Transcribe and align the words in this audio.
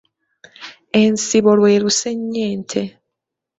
Ensibo 1.01 1.51
lwe 1.57 1.71
lusennyente. 1.83 2.81